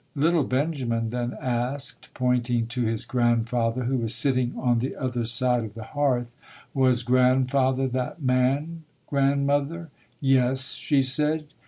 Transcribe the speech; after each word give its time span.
Little 0.15 0.45
Benjamin 0.45 1.11
then 1.11 1.37
asked, 1.39 2.09
pointing 2.15 2.65
to 2.69 2.81
his 2.83 3.05
grandfather, 3.05 3.83
who 3.83 3.97
was 3.97 4.15
sitting 4.15 4.51
on 4.57 4.79
the 4.79 4.95
other 4.95 5.25
side 5.25 5.63
of 5.63 5.75
the 5.75 5.83
hearth, 5.83 6.31
"Was 6.73 7.03
grandfather 7.03 7.87
that 7.89 8.19
man, 8.19 8.81
grand 9.05 9.45
mother?" 9.45 9.91
"Yes", 10.19 10.71
she 10.73 11.03
said. 11.03 11.49